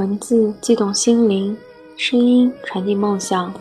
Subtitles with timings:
[0.00, 1.54] 文字悸动心灵，
[1.94, 3.52] 声音传递梦想。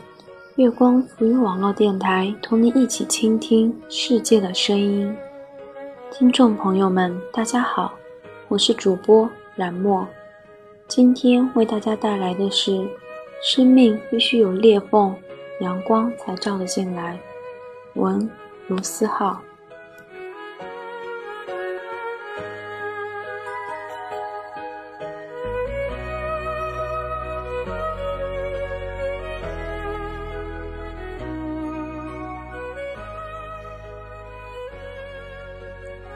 [0.55, 5.13] 月光浮于网络电台，同你一起倾听世界的声音。
[6.13, 7.91] 听众朋友们，大家好，
[8.47, 10.07] 我是主播冉墨。
[10.87, 12.87] 今天为大家带来的是：
[13.43, 15.13] 生命必须有裂缝，
[15.59, 17.19] 阳光才照得进来。
[17.95, 18.31] 文
[18.69, 19.41] 卢思浩。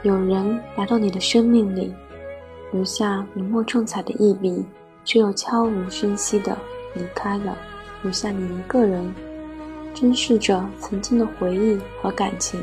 [0.04, 1.90] 有人来到你的生命里，
[2.72, 4.62] 留下浓墨重彩的一笔，
[5.02, 6.54] 却又悄无声息的
[6.92, 7.56] 离开了，
[8.02, 9.14] 留下你一个人，
[9.94, 12.62] 珍视着曾经的回忆和感情，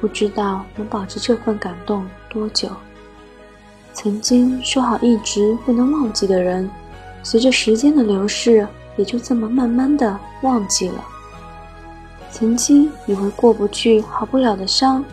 [0.00, 2.70] 不知道能保持这份感动多久。
[3.92, 6.66] 曾经说好一直不能忘记的人，
[7.22, 8.66] 随着时间的流逝，
[8.96, 11.04] 也就这么慢慢的忘记了。
[12.30, 15.04] 曾经以为过不去、好不了的伤。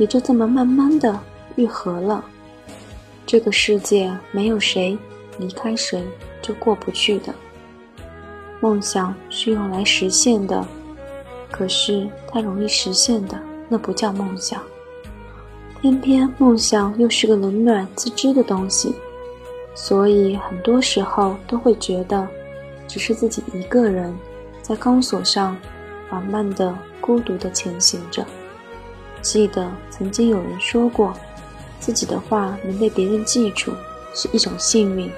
[0.00, 1.20] 也就这么慢慢的
[1.56, 2.24] 愈合了。
[3.26, 4.98] 这个世界没有谁
[5.38, 6.02] 离开谁
[6.40, 7.34] 就过不去的。
[8.60, 10.66] 梦想是用来实现的，
[11.50, 14.62] 可是太容易实现的那不叫梦想。
[15.80, 18.94] 偏偏梦想又是个冷暖自知的东西，
[19.74, 22.26] 所以很多时候都会觉得，
[22.88, 24.14] 只是自己一个人
[24.62, 25.56] 在钢索上
[26.08, 28.24] 缓慢的、孤独的前行着。
[29.22, 31.12] 记得曾经有人说过，
[31.78, 33.72] 自己的话能被别人记住
[34.14, 35.10] 是一种幸运。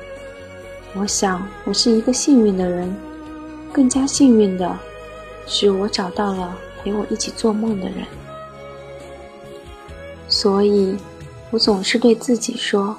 [0.94, 2.94] 我想我是一个幸运的人，
[3.72, 4.78] 更加幸运的
[5.46, 8.04] 是我找到了陪我一起做梦的人。
[10.28, 10.96] 所以，
[11.50, 12.96] 我总是对自己说，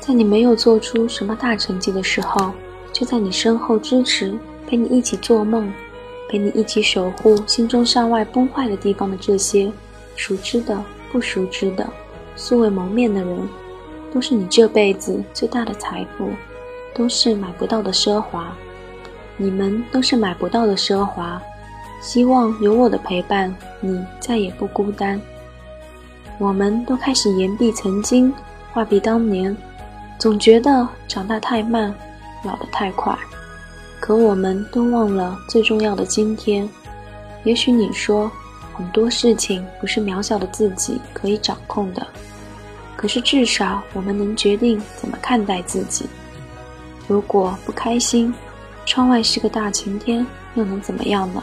[0.00, 2.52] 在你没有做出什么大成绩的时候，
[2.92, 5.72] 就在你身后支持，陪你一起做梦，
[6.28, 9.70] 陪你一起守护心中向外崩坏的地方的这些。
[10.18, 10.76] 熟知的、
[11.12, 11.88] 不熟知的、
[12.34, 13.48] 素未谋面的人，
[14.12, 16.28] 都是你这辈子最大的财富，
[16.92, 18.52] 都是买不到的奢华。
[19.36, 21.40] 你们都是买不到的奢华。
[22.02, 25.20] 希望有我的陪伴，你再也不孤单。
[26.38, 28.34] 我们都开始言毕曾经，
[28.72, 29.56] 话毕当年，
[30.18, 31.94] 总觉得长大太慢，
[32.44, 33.16] 老得太快。
[34.00, 36.68] 可我们都忘了最重要的今天。
[37.44, 38.28] 也许你说。
[38.78, 42.06] 很多事情不是渺小的自己可以掌控的，
[42.96, 46.06] 可是至少我们能决定怎么看待自己。
[47.08, 48.32] 如果不开心，
[48.86, 50.24] 窗外是个大晴天，
[50.54, 51.42] 又能怎么样呢？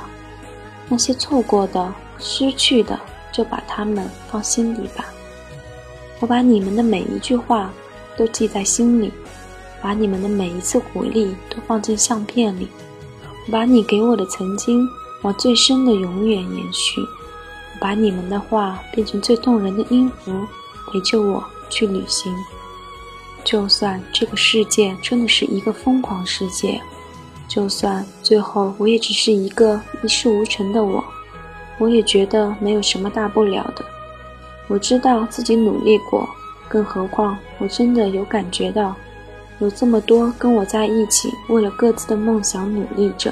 [0.87, 2.97] 那些错过的、失去的，
[3.33, 5.05] 就把它们放心里吧。
[6.21, 7.69] 我把你们的每一句话
[8.15, 9.11] 都记在心里，
[9.81, 12.69] 把你们的每一次鼓励都放进相片里，
[13.45, 14.87] 我把你给我的曾经
[15.23, 17.01] 往最深的永远延续。
[17.85, 20.31] 把你们的话变成最动人的音符，
[20.87, 22.33] 陪着我去旅行。
[23.43, 26.81] 就算这个世界真的是一个疯狂世界，
[27.47, 31.05] 就算最后我也只是一个一事无成的我，
[31.77, 33.85] 我也觉得没有什么大不了的。
[34.67, 36.27] 我知道自己努力过，
[36.67, 38.95] 更何况我真的有感觉到，
[39.59, 43.31] 有这么多跟我在一起，为了各自的梦想努力着。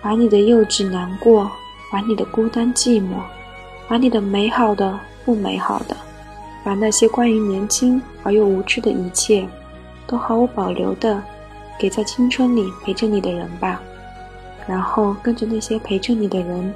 [0.00, 1.50] 把你的幼稚难过。
[1.90, 3.20] 把你的孤单寂寞，
[3.88, 5.96] 把你的美好的不美好的，
[6.64, 9.46] 把那些关于年轻而又无知的一切，
[10.06, 11.22] 都毫无保留的
[11.78, 13.80] 给在青春里陪着你的人吧。
[14.66, 16.74] 然后跟着那些陪着你的人，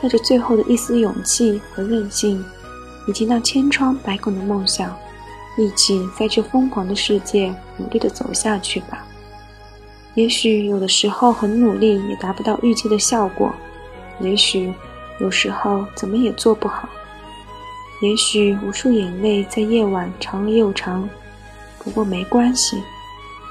[0.00, 2.44] 带着最后的一丝勇气和韧性，
[3.08, 4.94] 以及那千疮百孔的梦想，
[5.56, 9.06] 一起在这疯狂的世界努力的走下去吧。
[10.14, 13.50] 也许有的时候很努力也达不到预期的效果。
[14.20, 14.72] 也许
[15.18, 16.88] 有时候怎么也做不好，
[18.02, 21.08] 也许无数眼泪在夜晚长了又长，
[21.78, 22.82] 不过没关系，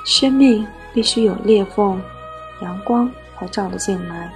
[0.05, 2.01] 生命必须有裂缝，
[2.61, 4.31] 阳光才照得进来。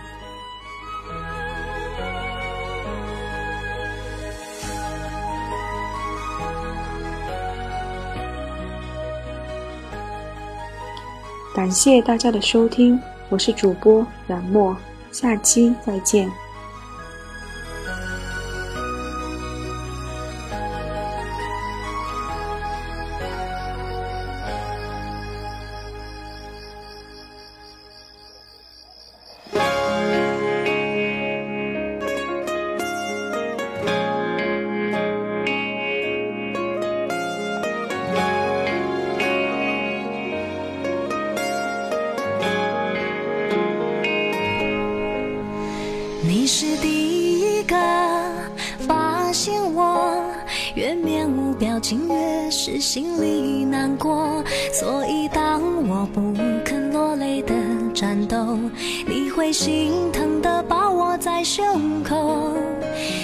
[11.56, 13.00] 感谢大家的收听，
[13.30, 14.76] 我是主播冉墨。
[15.14, 16.43] 下期再见。
[51.84, 54.42] 情越是心里难过，
[54.72, 56.34] 所以当我不
[56.64, 57.54] 肯落泪的
[57.94, 58.58] 战斗，
[59.06, 62.56] 你会心疼的抱我在胸口。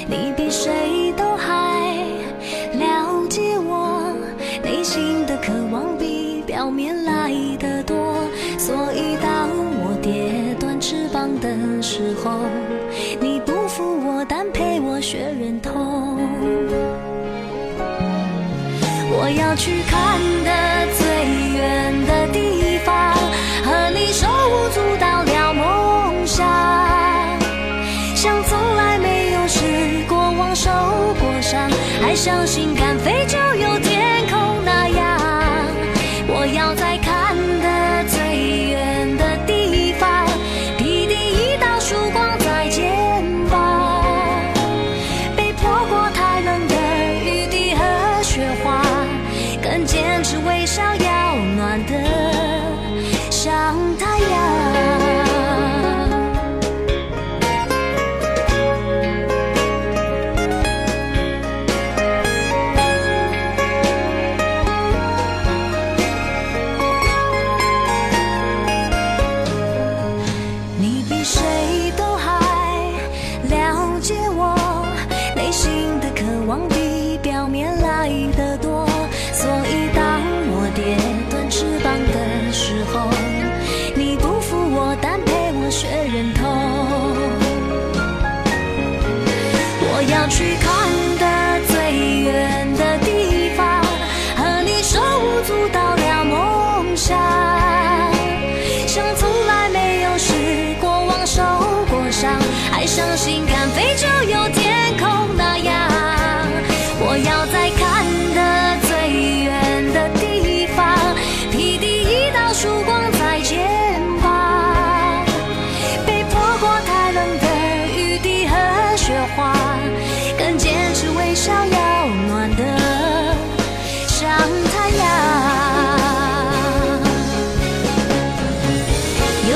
[0.10, 0.99] 你比谁？
[32.10, 33.49] 太相信敢飞就。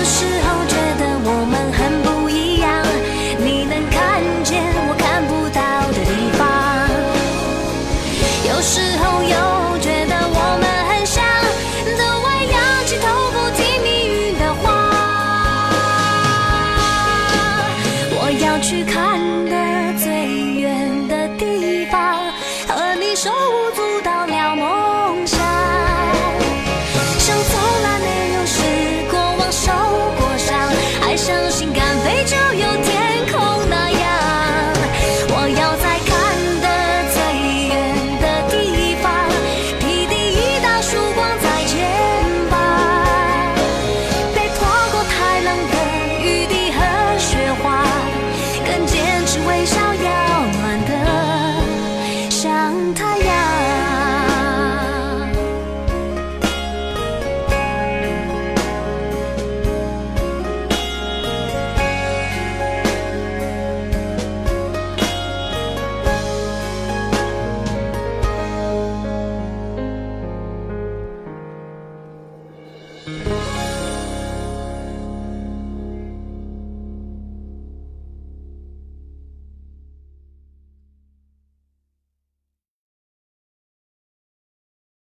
[0.04, 2.70] 有时候觉得我们很不一样，
[3.40, 6.44] 你能看见我看不到的地方。
[8.50, 11.24] 有时候又觉得我们很像，
[11.98, 14.64] 都会仰起头不听命运的话。
[18.12, 19.73] 我要去看的。